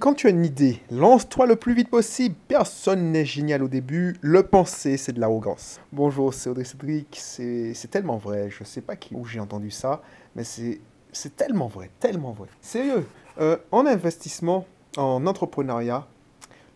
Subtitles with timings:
[0.00, 2.36] Quand tu as une idée, lance-toi le plus vite possible.
[2.46, 4.14] Personne n'est génial au début.
[4.20, 5.80] Le penser, c'est de l'arrogance.
[5.92, 7.18] Bonjour, c'est Audrey Cédric.
[7.20, 8.48] C'est tellement vrai.
[8.48, 10.00] Je sais pas où j'ai entendu ça,
[10.36, 12.46] mais c'est tellement vrai, tellement vrai.
[12.60, 13.08] Sérieux,
[13.40, 14.66] euh, en investissement,
[14.96, 16.06] en entrepreneuriat,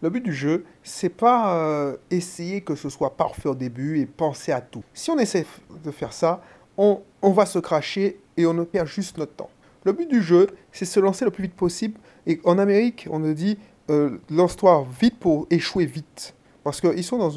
[0.01, 4.07] le but du jeu, c'est pas euh, essayer que ce soit parfait au début et
[4.07, 4.83] penser à tout.
[4.95, 5.47] Si on essaie
[5.85, 6.43] de faire ça,
[6.77, 9.51] on, on va se cracher et on perd juste notre temps.
[9.85, 11.99] Le but du jeu, c'est se lancer le plus vite possible.
[12.27, 13.59] Et en Amérique, on nous dit
[13.91, 16.35] euh, lance-toi vite pour échouer vite.
[16.63, 17.31] Parce qu'ils sont dans,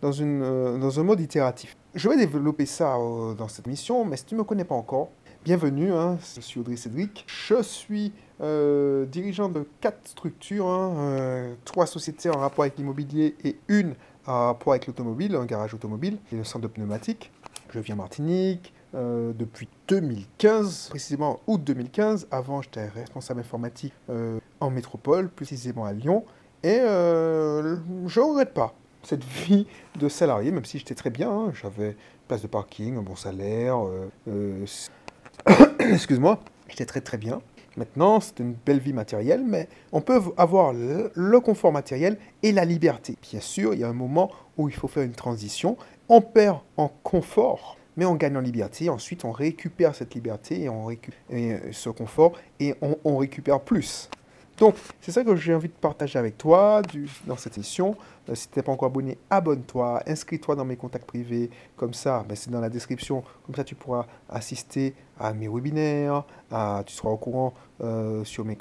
[0.00, 1.76] dans, euh, dans un mode itératif.
[1.94, 4.74] Je vais développer ça euh, dans cette mission, mais si tu ne me connais pas
[4.74, 5.10] encore,
[5.44, 7.26] bienvenue, hein, je suis Audrey Cédric.
[7.28, 13.94] Je suis dirigeant de quatre structures, hein, trois sociétés en rapport avec l'immobilier et une
[14.26, 17.30] en rapport avec l'automobile, un garage automobile et le centre de pneumatique.
[17.70, 22.28] Je viens Martinique, euh, depuis 2015, précisément août 2015.
[22.30, 26.24] Avant, j'étais responsable informatique euh, en métropole, précisément à Lyon.
[26.62, 27.76] Et euh,
[28.06, 29.66] je ne regrette pas cette vie
[29.98, 31.30] de salarié, même si j'étais très bien.
[31.30, 31.52] Hein.
[31.60, 31.96] J'avais
[32.28, 33.78] place de parking, un bon salaire.
[35.78, 37.40] Excuse-moi, j'étais très très bien.
[37.76, 42.64] Maintenant, c'est une belle vie matérielle, mais on peut avoir le, confort matériel et la
[42.64, 43.16] liberté.
[43.20, 45.76] Bien sûr, il y a un moment où il faut faire une transition.
[46.08, 48.88] On perd en confort, mais on gagne en liberté.
[48.90, 50.88] Ensuite, on récupère cette liberté et, on
[51.32, 54.08] euh, ce confort et on, récupère plus.
[54.58, 56.80] Donc, c'est ça que j'ai envie de partager avec toi
[57.26, 57.96] dans cette émission.
[58.28, 61.50] Euh, si tu n'es pas encore abonné, abonne-toi, inscris-toi dans mes contacts privés.
[61.76, 63.24] Comme ça, ben, c'est dans la description.
[63.46, 66.24] Comme ça, tu pourras assister à mes webinaires,
[66.86, 68.58] tu seras au courant euh, sur mes,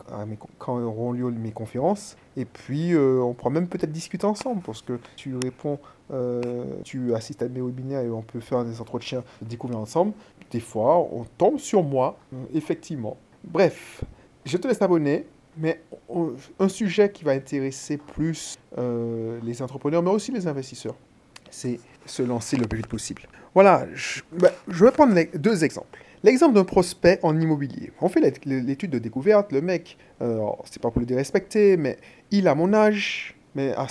[0.60, 2.16] quand auront lieu mes conférences.
[2.38, 5.80] Et puis, on pourra même peut-être discuter ensemble parce que tu réponds
[6.12, 10.14] euh, tu assistes à mes webinaires et on peut faire des entretiens découvrir ensemble.
[10.52, 13.18] Des fois, on tombe sur moi, euh, effectivement.
[13.44, 14.04] Bref,
[14.46, 15.26] je te laisse t'abonner,
[15.58, 15.82] mais
[16.60, 20.96] un sujet qui va intéresser plus euh, les entrepreneurs, mais aussi les investisseurs,
[21.50, 23.24] c'est se lancer le plus vite possible.
[23.54, 24.22] Voilà, je,
[24.68, 26.00] je vais prendre deux exemples.
[26.24, 27.92] L'exemple d'un prospect en immobilier.
[28.02, 31.98] On fait l'étude de découverte, le mec, c'est pas pour le dérespecter, mais
[32.32, 33.88] il a mon âge, mais à,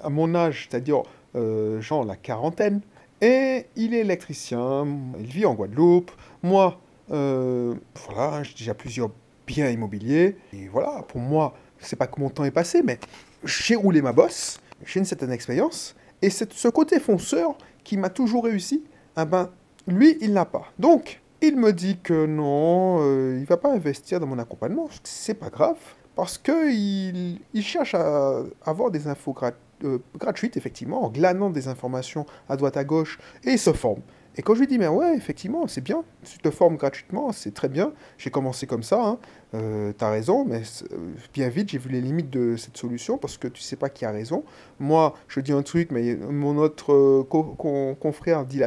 [0.00, 1.02] à mon âge, c'est-à-dire
[1.36, 2.80] euh, genre la quarantaine.
[3.20, 4.86] Et il est électricien,
[5.18, 6.10] il vit en Guadeloupe.
[6.42, 7.74] Moi, euh,
[8.06, 9.10] voilà, j'ai déjà plusieurs
[9.46, 10.36] biens immobiliers.
[10.52, 12.98] Et voilà, pour moi, c'est pas que mon temps est passé, mais
[13.44, 15.94] j'ai roulé ma bosse, j'ai une certaine expérience.
[16.22, 18.84] Et c'est ce côté fonceur qui m'a toujours réussi,
[19.14, 19.50] ah ben,
[19.86, 20.72] lui, il n'a pas.
[20.78, 24.88] Donc, il me dit que non, euh, il va pas investir dans mon accompagnement.
[25.04, 25.76] C'est pas grave,
[26.14, 31.68] parce qu'il il cherche à avoir des infos gratuites euh, gratuite, effectivement, en glanant des
[31.68, 34.00] informations à droite à gauche, et se forme.
[34.36, 37.54] Et quand je lui dis, mais ouais, effectivement, c'est bien, tu te formes gratuitement, c'est
[37.54, 39.18] très bien, j'ai commencé comme ça, hein.
[39.54, 40.60] euh, tu as raison, mais
[40.92, 40.96] euh,
[41.32, 44.04] bien vite, j'ai vu les limites de cette solution, parce que tu sais pas qui
[44.04, 44.44] a raison.
[44.78, 47.22] Moi, je dis un truc, mais mon autre
[48.00, 48.60] confrère dit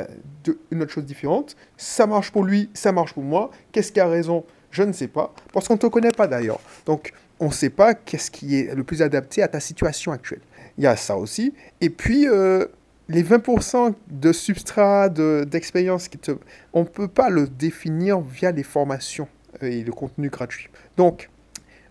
[0.71, 1.55] une autre chose différente.
[1.77, 3.51] Ça marche pour lui, ça marche pour moi.
[3.71, 4.45] Qu'est-ce qui a raison?
[4.71, 6.59] Je ne sais pas, parce qu'on ne te connaît pas d'ailleurs.
[6.85, 10.41] Donc, on ne sait pas qu'est-ce qui est le plus adapté à ta situation actuelle.
[10.77, 11.53] Il y a ça aussi.
[11.81, 12.65] Et puis, euh,
[13.09, 16.31] les 20% de substrat, d'expérience, qui te...
[16.73, 19.27] on ne peut pas le définir via les formations
[19.61, 20.69] et le contenu gratuit.
[20.95, 21.29] Donc,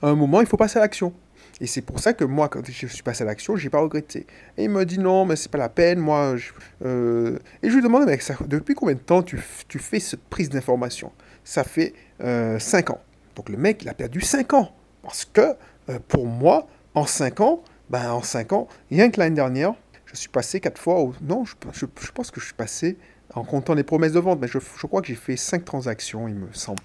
[0.01, 1.13] à un moment, il faut passer à l'action.
[1.61, 4.27] Et c'est pour ça que moi, quand je suis passé à l'action, j'ai pas regretté.
[4.57, 6.37] Et il me dit non, mais c'est pas la peine, moi.
[6.85, 10.49] Euh, et je lui demande, ça, depuis combien de temps tu, tu fais cette prise
[10.49, 11.11] d'information?
[11.43, 13.01] Ça fait euh, 5 ans.
[13.35, 14.71] Donc le mec, il a perdu 5 ans.
[15.03, 15.57] Parce que
[15.91, 19.75] euh, pour moi, en 5 ans, ben, en 5 ans, rien que l'année dernière,
[20.13, 21.15] je suis passé 4 fois, au...
[21.23, 21.55] non, je,
[22.15, 22.97] pense que je suis passé,
[23.35, 26.35] en comptant les promesses de vente, mais je, crois que j'ai fait 5 transactions, il
[26.35, 26.81] me semble.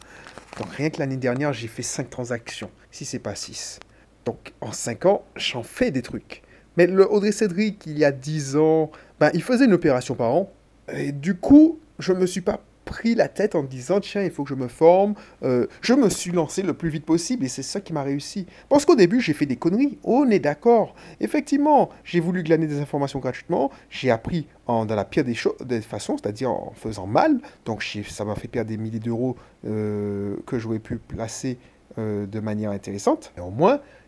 [0.78, 3.80] Rien que l'année dernière, j'ai fait 5 transactions, si c'est pas 6.
[4.26, 6.44] Donc en 5 ans, j'en fais des trucs.
[6.78, 10.34] Mais le Audrey Cédric, il y a 10 ans, ben, il faisait une opération par
[10.34, 10.52] an.
[10.92, 14.32] Et du coup, je ne me suis pas pris la tête en disant tiens il
[14.32, 15.14] faut que je me forme
[15.44, 18.46] euh, je me suis lancé le plus vite possible et c'est ça qui m'a réussi.
[18.70, 20.96] Parce qu'au début j'ai fait des conneries on est d'accord.
[21.20, 25.36] Effectivement j'ai voulu glaner des informations gratuitement j'ai appris dans la pire des,
[25.66, 27.40] des façons c'est-à-dire en faisant mal.
[27.66, 29.36] Donc ça m'a fait perdre des milliers d'euros
[29.66, 31.58] euh, que j'aurais pu placer
[32.00, 33.32] euh, de manière intéressante.
[33.38, 33.44] Mais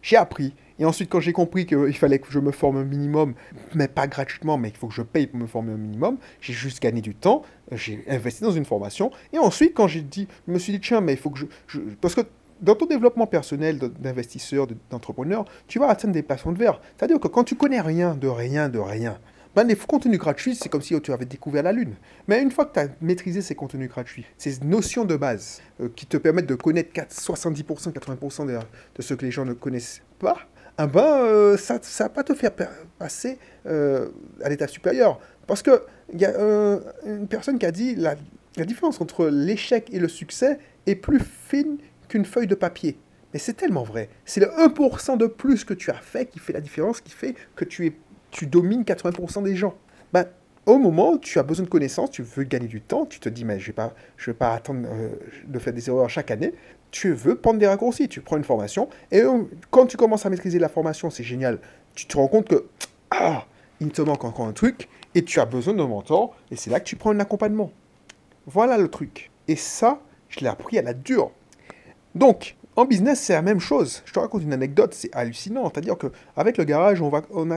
[0.01, 3.33] j'ai appris et ensuite, quand j'ai compris qu'il fallait que je me forme un minimum,
[3.74, 6.54] mais pas gratuitement, mais qu'il faut que je paye pour me former un minimum, j'ai
[6.54, 9.12] juste gagné du temps, j'ai investi dans une formation.
[9.31, 11.80] Et ensuite, quand j'ai dit, je me suis dit, tiens, mais il faut que je...
[12.01, 12.22] Parce que
[12.62, 16.81] dans ton développement personnel d'investisseur, d'entrepreneur, tu vas atteindre des passions de verre.
[16.98, 19.18] C'est-à-dire que quand tu connais rien, de rien, de rien,
[19.56, 21.95] ben, les contenus gratuits, c'est comme si tu avais découvert la Lune.
[22.27, 25.88] Mais une fois que tu as maîtrisé ces contenus gratuits, ces notions de base euh,
[25.95, 28.60] qui te permettent de connaître 70%, 80% de,
[28.95, 30.36] de ce que les gens ne connaissent pas,
[30.77, 32.51] ben, euh, ça ne va pas te faire
[33.00, 34.10] passer euh,
[34.44, 35.19] à l'état supérieur.
[35.48, 35.80] Parce qu'il
[36.16, 38.16] y a euh, une personne qui a dit la,
[38.57, 41.77] la différence entre l'échec et le succès est plus fine
[42.10, 42.98] qu'une feuille de papier.
[43.33, 44.10] Mais c'est tellement vrai.
[44.25, 47.36] C'est le 1% de plus que tu as fait qui fait la différence, qui fait
[47.56, 47.94] que tu, es,
[48.31, 49.75] tu domines 80% des gens.
[50.12, 50.25] Ben,
[50.66, 53.30] au moment où tu as besoin de connaissances, tu veux gagner du temps, tu te
[53.30, 53.94] dis, mais je ne vais, pas,
[54.25, 54.88] vais pas attendre
[55.45, 56.54] de faire des erreurs chaque année
[56.95, 58.07] tu veux prendre des raccourcis.
[58.07, 59.21] Tu prends une formation et
[59.69, 61.59] quand tu commences à maîtriser la formation, c'est génial.
[61.94, 62.68] Tu te rends compte que
[63.12, 63.45] ah,
[63.81, 66.80] il te manque encore un truc et tu as besoin d'un mentor et c'est là
[66.80, 67.69] que tu prends un accompagnement.
[68.47, 69.30] Voilà le truc.
[69.50, 70.00] Et ça,
[70.30, 71.31] je l'ai appris à la dure.
[72.15, 74.01] Donc, en business, c'est la même chose.
[74.06, 75.69] Je te raconte une anecdote, c'est hallucinant.
[75.69, 77.12] C'est-à-dire qu'avec le garage, on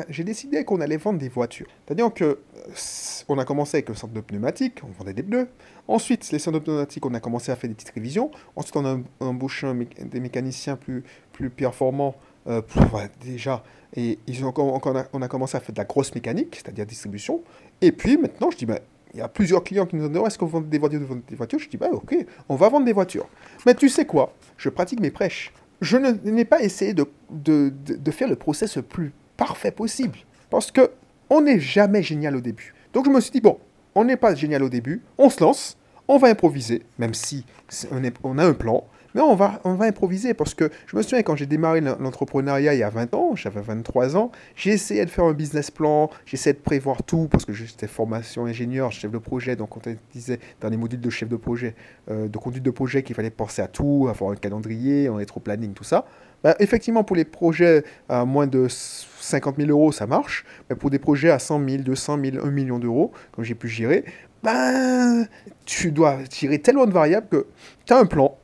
[0.08, 1.67] j'ai décidé qu'on allait vendre des voitures.
[1.87, 2.38] C'est-à-dire que euh,
[3.29, 5.49] on a commencé avec le centre de pneumatiques, on vendait des pneus.
[5.88, 8.31] Ensuite, les de pneumatiques, on a commencé à faire des petites révisions.
[8.56, 9.67] Ensuite, on a embauché
[10.05, 11.02] des mécaniciens plus,
[11.32, 12.14] plus performants
[12.46, 12.61] euh,
[13.25, 13.64] déjà.
[13.96, 17.43] Et ils ont, on, a, commencé à faire de la grosse mécanique, c'est-à-dire distribution.
[17.81, 18.81] Et puis maintenant, je dis, bah,
[19.14, 21.58] il y a plusieurs clients qui nous demandent est-ce qu'on vend des voitures, des voitures?
[21.58, 22.14] Je dis bah ok,
[22.49, 23.26] on va vendre des voitures.
[23.64, 24.34] Mais tu sais quoi?
[24.56, 25.52] Je pratique mes prêches.
[25.81, 30.19] Je n'ai pas essayé de, de, de, faire le process le plus parfait possible.
[30.50, 30.91] Parce que
[31.31, 32.75] on n'est jamais génial au début.
[32.93, 33.58] Donc je me suis dit bon,
[33.94, 35.76] on n'est pas génial au début, on se lance,
[36.08, 37.44] on va improviser, même si
[37.90, 41.23] on, on a un plan, mais on va, on improviser parce que je me souviens
[41.23, 45.11] quand j'ai démarré l'entrepreneuriat il y a 20 ans, j'avais 23 ans, j'ai essayé de
[45.11, 49.19] faire un business plan, j'essayais de prévoir tout parce que j'étais formation ingénieur, chef de
[49.19, 49.81] projet, donc on
[50.12, 51.75] disait dans les modules de chef de projet,
[52.11, 55.73] euh, de conduite de projet qu'il fallait penser à tout, avoir un calendrier, un rétro-planning,
[55.73, 56.05] tout ça.
[56.43, 60.44] Bah, effectivement, pour les projets à moins de 50 000 euros, ça marche.
[60.69, 63.69] Mais pour des projets à 100 000, 200 000, 1 million d'euros, comme j'ai pu
[63.69, 64.05] gérer,
[64.43, 65.26] ben,
[65.64, 67.46] tu dois tirer tellement de variables que
[67.85, 68.37] tu as un plan,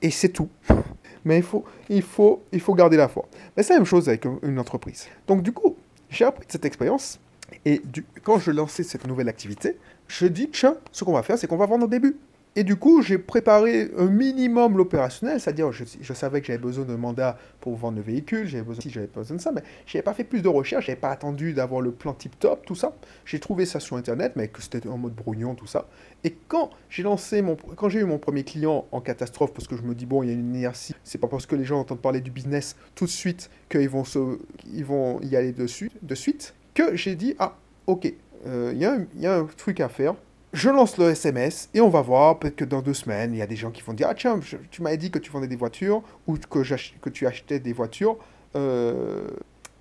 [0.00, 0.48] et c'est tout.
[1.24, 3.28] Mais il faut, il, faut, il faut garder la foi.
[3.56, 5.06] Mais c'est la même chose avec une entreprise.
[5.26, 5.76] Donc du coup,
[6.08, 7.20] j'ai appris de cette expérience.
[7.64, 7.82] Et
[8.22, 9.76] quand je lançais cette nouvelle activité,
[10.08, 12.16] je dis, tiens, ce qu'on va faire, c'est qu'on va vendre au début.
[12.56, 16.84] Et du coup, j'ai préparé un minimum l'opérationnel, c'est-à-dire je, je, savais que j'avais besoin
[16.84, 19.96] d'un mandat pour vendre le véhicule, j'avais besoin, si j'avais besoin de ça, mais je
[19.96, 22.96] n'avais pas fait plus de recherches, j'avais pas attendu d'avoir le plan tip-top, tout ça.
[23.24, 25.86] J'ai trouvé ça sur Internet, mais que c'était en mode brouillon, tout ça.
[26.24, 29.76] Et quand j'ai lancé mon, quand j'ai eu mon premier client en catastrophe, parce que
[29.76, 31.78] je me dis bon, il y a une inertie, c'est pas parce que les gens
[31.78, 34.40] entendent parler du business tout de suite qu'ils vont se,
[34.74, 37.56] ils vont y aller dessus, de suite, que j'ai dit ah
[37.86, 38.12] ok,
[38.46, 40.16] euh, il y a un truc à faire
[40.52, 43.42] je lance le SMS et on va voir, peut-être que dans deux semaines, il y
[43.42, 44.38] a des gens qui vont dire Ah tiens,
[44.70, 48.18] tu m'avais dit que tu vendais des voitures ou que, que tu achetais des voitures,
[48.56, 49.28] euh,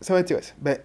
[0.01, 0.55] ça m'intéresse.
[0.59, 0.77] Ben,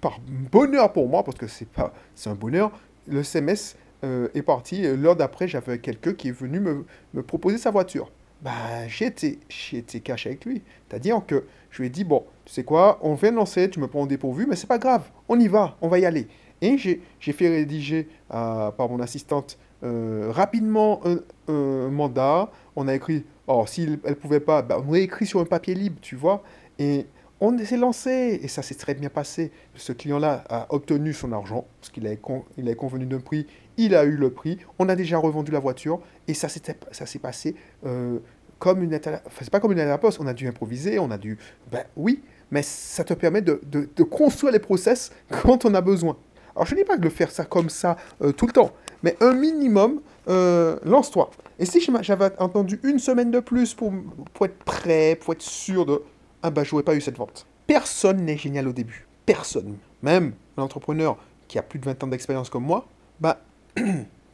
[0.00, 0.20] par
[0.52, 2.70] bonheur pour moi, parce que c'est pas c'est un bonheur,
[3.06, 4.82] le SMS euh, est parti.
[4.96, 6.84] L'heure d'après, j'avais quelqu'un qui est venu me,
[7.14, 8.10] me proposer sa voiture.
[8.42, 9.40] Ben, j'ai été,
[9.72, 10.62] été caché avec lui.
[10.88, 13.80] C'est-à-dire que je lui ai dit Bon, tu sais quoi, on vient de lancer, tu
[13.80, 16.28] me prends au dépourvu, mais c'est pas grave, on y va, on va y aller.
[16.60, 22.50] Et j'ai fait rédiger par mon assistante euh, rapidement un, mandat.
[22.76, 25.74] On a écrit, or si elle pouvait pas, bah, on a écrit sur un papier
[25.74, 26.42] libre, tu vois.
[26.78, 27.06] Et
[27.40, 29.52] on s'est lancé et ça s'est très bien passé.
[29.74, 32.20] Ce client-là a obtenu son argent parce qu'il avait,
[32.56, 33.46] il convenu d'un prix,
[33.76, 34.58] il a eu le prix.
[34.78, 37.54] On a déjà revendu la voiture et ça s'est passé
[37.86, 38.18] euh,
[38.58, 40.18] comme une enfin, c'est pas comme une à la poste.
[40.20, 41.38] On a dû improviser, on a dû,
[41.70, 45.80] ben oui, mais ça te permet de, de, de construire les process quand on a
[45.80, 46.16] besoin.
[46.58, 48.72] Alors je ne dis pas de le faire ça comme ça euh, tout le temps,
[49.04, 51.30] mais un minimum, euh, lance-toi.
[51.60, 53.92] Et si j'avais entendu une semaine de plus pour,
[54.34, 56.02] pour être prêt, pour être sûr de...
[56.42, 57.46] Ah bah j'aurais pas eu cette vente.
[57.68, 59.06] Personne n'est génial au début.
[59.24, 59.76] Personne.
[60.02, 62.88] Même un entrepreneur qui a plus de 20 ans d'expérience comme moi,
[63.20, 63.40] bah...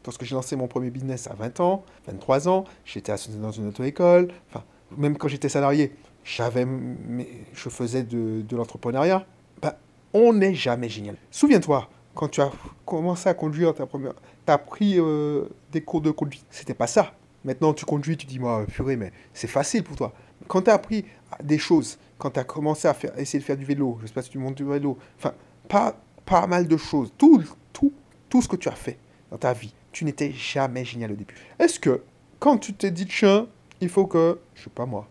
[0.07, 4.29] lorsque j'ai lancé mon premier business à 20 ans, 23 ans, j'étais dans une auto-école,
[4.49, 4.65] enfin,
[4.97, 5.93] même quand j'étais salarié,
[6.25, 9.27] je faisais de, de l'entrepreneuriat,
[9.61, 9.77] bah,
[10.15, 11.17] on n'est jamais génial.
[11.31, 12.51] Souviens-toi, quand tu as
[12.87, 14.15] commencé à conduire ta première,
[14.47, 16.47] tu as pris euh, des cours de conduite.
[16.51, 17.13] C'était pas ça.
[17.45, 20.13] Maintenant, tu conduis, tu dis, moi, purée, mais c'est facile pour toi.
[20.49, 21.05] Quand tu as appris
[21.43, 24.13] des choses, quand tu as commencé à faire, essayer de faire du vélo, je sais
[24.13, 25.35] pas si tu montes du vélo, enfin,
[25.69, 27.43] pas, pas mal de choses, tout,
[27.73, 27.93] tout,
[28.29, 28.99] tout ce que tu as fait
[29.31, 31.35] dans ta vie, tu n'étais jamais génial au début.
[31.59, 32.03] Est-ce que,
[32.39, 33.47] quand tu t'es dit, tiens,
[33.81, 35.07] il faut que, je sais pas moi,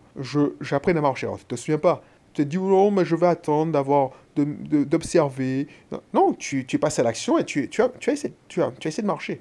[0.60, 2.02] j'apprenne à marcher, alors tu te souviens pas,
[2.34, 5.68] te dis, oh, mais je vais attendre d'avoir d'observer.
[6.12, 8.72] Non, tu, tu passes à l'action et tu, tu, as, tu, as essayé, tu, as,
[8.78, 9.40] tu as de marcher.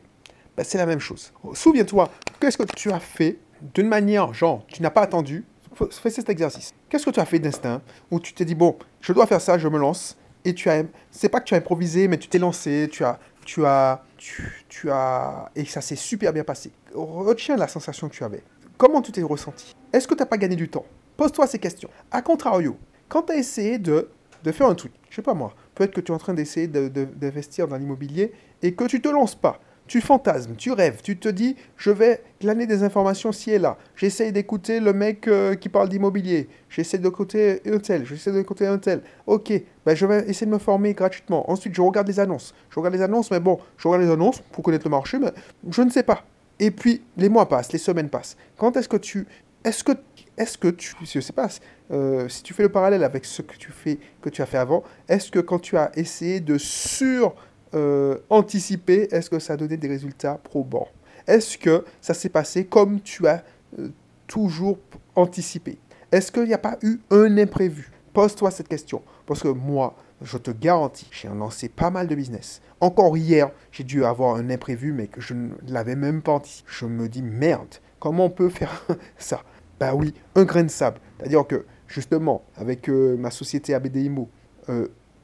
[0.55, 1.33] Ben, c'est la même chose.
[1.53, 2.09] Souviens-toi,
[2.39, 3.37] qu'est-ce que tu as fait
[3.73, 5.45] d'une manière, genre, tu n'as pas attendu,
[5.89, 6.73] fais cet exercice.
[6.89, 7.81] Qu'est-ce que tu as fait d'instinct
[8.11, 10.83] où tu t'es dit, bon, je dois faire ça, je me lance, et tu as,
[11.09, 14.65] c'est pas que tu as improvisé, mais tu t'es lancé, tu as, tu as, tu,
[14.69, 16.71] tu as, et ça s'est super bien passé.
[16.93, 18.43] Retiens la sensation que tu avais.
[18.77, 19.75] Comment tu t'es ressenti?
[19.91, 20.85] Est-ce que tu n'as pas gagné du temps?
[21.17, 21.89] Pose-toi ces questions.
[22.11, 22.77] A contrario,
[23.07, 24.09] quand tu as essayé de,
[24.43, 26.67] de faire un truc, je sais pas moi, peut-être que tu es en train d'essayer
[26.67, 29.59] d'investir dans l'immobilier et que tu te lances pas.
[29.85, 33.77] Tu fantasmes, tu rêves, tu te dis, je vais glaner des informations ci et là.
[33.97, 36.47] J'essaye d'écouter le mec euh, qui parle d'immobilier.
[36.69, 39.01] J'essaie d'écouter un tel, j'essaie d'écouter un tel.
[39.27, 39.51] Ok,
[39.85, 41.51] ben je vais essayer de me former gratuitement.
[41.51, 42.55] Ensuite, je regarde les annonces.
[42.69, 45.33] Je regarde les annonces, mais bon, je regarde les annonces pour connaître le marché, mais
[45.69, 46.23] je ne sais pas.
[46.59, 48.37] Et puis, les mois passent, les semaines passent.
[48.57, 49.27] Quand est-ce que tu...
[49.65, 49.91] Est-ce que,
[50.37, 50.93] est-ce que tu...
[51.01, 51.47] Je sais pas,
[51.91, 54.57] euh, si tu fais le parallèle avec ce que tu, fais, que tu as fait
[54.57, 57.35] avant, est-ce que quand tu as essayé de sur
[57.75, 60.87] euh, anticiper, est-ce que ça a donné des résultats probants?
[61.27, 63.43] Est-ce que ça s'est passé comme tu as
[63.79, 63.89] euh,
[64.27, 64.79] toujours
[65.15, 65.77] anticipé?
[66.11, 67.91] Est-ce qu'il n'y a pas eu un imprévu?
[68.13, 69.01] Pose-toi cette question.
[69.25, 72.61] Parce que moi, je te garantis, j'ai lancé pas mal de business.
[72.79, 76.69] Encore hier, j'ai dû avoir un imprévu, mais je ne l'avais même pas anticipé.
[76.71, 78.85] Je me dis, merde, comment on peut faire
[79.17, 79.41] ça?
[79.83, 80.99] Bah oui, un grain de sable.
[81.19, 84.29] C'est-à-dire que, justement, avec euh, ma société ABDIMO,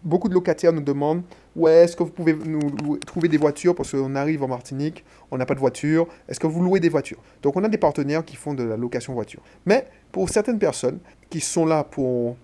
[0.04, 1.24] beaucoup de locataires nous demandent
[1.56, 5.38] Ouais, est-ce que vous pouvez nous trouver des voitures Parce qu'on arrive en Martinique, on
[5.38, 6.08] n'a pas de voiture.
[6.28, 8.76] Est-ce que vous louez des voitures Donc, on a des partenaires qui font de la
[8.76, 9.42] location voiture.
[9.66, 11.00] Mais pour certaines personnes
[11.30, 12.36] qui sont là pour,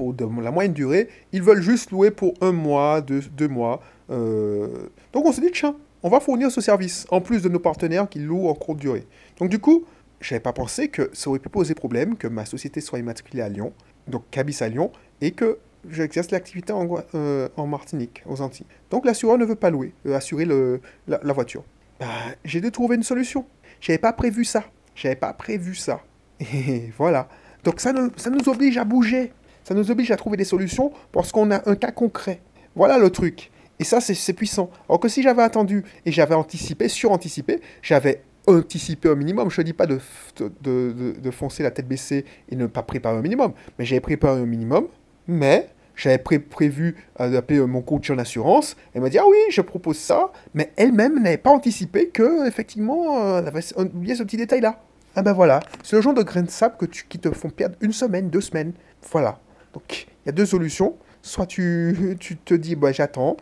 [0.00, 3.82] la moyenne durée, ils veulent juste louer pour un mois, deux, deux mois.
[4.08, 4.68] Euh,
[5.12, 8.08] donc, on se dit Tiens, on va fournir ce service en plus de nos partenaires
[8.08, 9.06] qui louent en courte durée.
[9.38, 9.84] Donc, du coup,
[10.22, 13.42] je n'avais pas pensé que ça aurait pu poser problème que ma société soit immatriculée
[13.42, 13.72] à Lyon,
[14.08, 15.58] donc Cabis à Lyon, et que
[15.90, 18.66] j'exerce l'activité en, euh, Martinique, aux Antilles.
[18.90, 21.64] Donc l'assureur ne veut pas louer, euh, assurer la, voiture.
[22.00, 22.06] Bah,
[22.44, 23.44] j'ai dû trouver une solution.
[23.80, 24.64] J'avais pas prévu ça.
[24.94, 26.00] J'avais pas prévu ça.
[26.40, 27.28] Et voilà.
[27.64, 29.32] Donc ça, ça nous oblige à bouger.
[29.64, 32.40] Ça nous oblige à trouver des solutions parce qu'on a un cas concret.
[32.74, 33.50] Voilà le truc.
[33.78, 34.70] Et ça, c'est puissant.
[34.88, 39.50] Alors que si j'avais attendu et j'avais anticipé, suranticipé, j'avais anticipé au minimum.
[39.50, 39.98] Je ne dis pas de,
[40.38, 43.52] de, de, foncer la tête baissée et ne pas préparer au minimum.
[43.78, 44.86] Mais j'avais préparé au minimum
[45.28, 48.76] mais j'avais prévu d'appeler euh, mon coach en assurance.
[48.94, 50.32] Elle m'a dit Ah oui, je propose ça.
[50.54, 54.80] Mais elle-même n'avait pas anticipé que, effectivement, euh, elle avait oublié ce petit détail-là.
[55.14, 57.76] Ah ben voilà, c'est le genre de grains de sable que qui te font perdre
[57.82, 58.72] une semaine, deux semaines.
[59.10, 59.38] Voilà.
[59.74, 60.96] Donc, il y a deux solutions.
[61.20, 63.36] Soit tu, tu te dis, bah, j'attends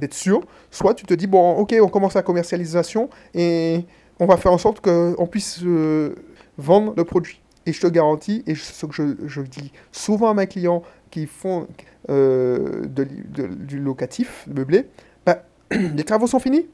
[0.00, 0.40] d'être sûr.
[0.70, 3.84] Soit tu te dis, bon, ok, on commence la commercialisation et
[4.18, 6.14] on va faire en sorte qu'on puisse euh,
[6.58, 7.40] vendre le produit.
[7.66, 11.68] Et je te garantis, et ce que je, dis souvent à mes clients, qui font
[12.10, 14.86] euh, du locatif meublé,
[15.24, 16.66] bah, les travaux sont finis.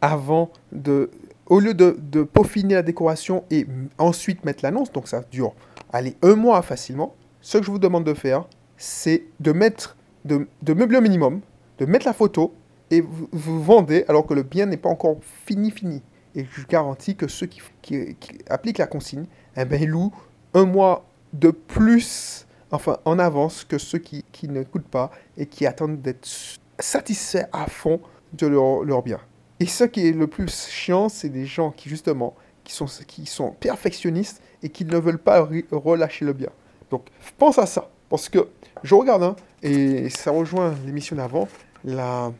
[0.00, 1.10] Avant de,
[1.46, 3.66] au lieu de, peaufiner la décoration et
[3.98, 5.54] ensuite mettre l'annonce, donc ça dure,
[5.92, 10.46] allez, un mois facilement, ce que je vous demande de faire, c'est de mettre, de,
[10.66, 11.40] meubler au minimum,
[11.78, 12.54] de mettre la photo
[12.90, 15.16] et vous, vendez alors que le bien n'est pas encore
[15.46, 16.02] fini, fini.
[16.34, 18.16] Et je garantis que ceux qui,
[18.48, 19.26] appliquent la consigne,
[19.56, 20.12] eh ben, ils louent
[20.54, 25.66] un mois de plus enfin en avance que ceux qui, qui n'écoutent pas et qui
[25.66, 26.28] attendent d'être
[26.78, 28.00] satisfaits à fond
[28.32, 29.20] de leur, bien.
[29.60, 34.42] Et ce qui est le plus chiant, c'est des gens qui justement qui sont perfectionnistes
[34.62, 36.48] et qui ne veulent pas relâcher le bien.
[36.90, 37.06] Donc
[37.38, 38.48] pense à ça, parce que
[38.82, 41.46] je regarde, hein, et ça rejoint l'émission d'avant,
[41.84, 42.32] la,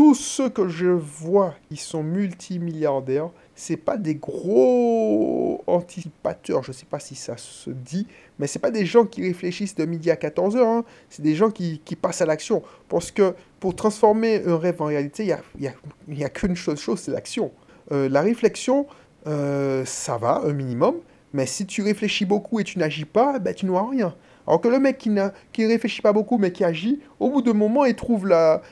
[0.00, 6.86] tous ceux que je vois qui sont multimilliardaires, c'est pas des gros anticipateurs, je sais
[6.86, 8.06] pas si ça se dit,
[8.38, 10.84] mais c'est pas des gens qui réfléchissent de midi à 14h, hein.
[11.10, 12.62] c'est des gens qui, qui passent à l'action.
[12.88, 15.74] Parce que pour transformer un rêve en réalité, il n'y a,
[16.08, 17.52] y a, qu'une chose, chose c'est l'action.
[17.92, 18.86] Euh, la réflexion,
[19.26, 20.94] euh, ça va, un minimum,
[21.34, 24.14] mais si tu réfléchis beaucoup et tu n'agis pas, ben, tu n'auras rien.
[24.50, 27.40] Alors que le mec qui ne qui réfléchit pas beaucoup mais qui agit, au bout
[27.40, 28.62] d'un moment, il trouve la,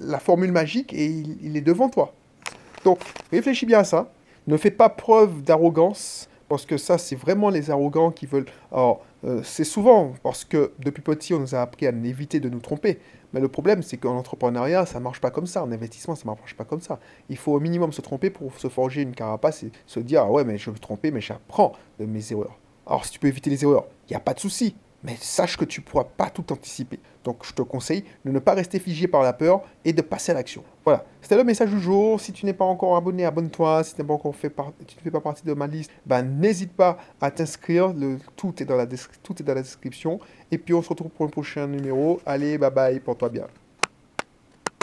[0.00, 2.12] la, formule magique et il, est devant toi.
[2.84, 2.98] Donc,
[3.30, 4.10] réfléchis bien à ça.
[4.48, 8.48] Ne fais pas preuve d'arrogance parce que ça, c'est vraiment les arrogants qui veulent.
[8.72, 12.48] Alors, euh, c'est souvent parce que depuis petit, on nous a appris à éviter de
[12.48, 12.98] nous tromper.
[13.32, 15.62] Mais le problème, c'est qu'en entrepreneuriat, ça marche pas comme ça.
[15.62, 16.98] En investissement, ça marche pas comme ça.
[17.28, 20.30] Il faut au minimum se tromper pour se forger une carapace et se dire ah
[20.32, 22.58] ouais, mais je veux me tromper, mais j'apprends de mes erreurs.
[22.84, 25.56] Alors, si tu peux éviter les erreurs, il n'y a pas de souci mais sache
[25.56, 26.98] que tu ne pourras pas tout anticiper.
[27.22, 30.32] Donc je te conseille de ne pas rester figé par la peur et de passer
[30.32, 30.64] à l'action.
[30.84, 32.20] Voilà, c'était le message du jour.
[32.20, 33.84] Si tu n'es pas encore abonné, abonne-toi.
[33.84, 36.98] Si tu pas encore fait ne fais pas partie de ma liste, ben, n'hésite pas
[37.20, 37.94] à t'inscrire.
[38.36, 40.18] Tout, est dans la tout est dans la description.
[40.50, 42.20] Et puis on se retrouve pour le prochain numéro.
[42.26, 43.46] Allez, bye bye, pour toi bien.